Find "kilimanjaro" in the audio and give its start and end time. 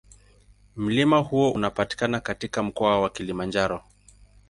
3.09-3.83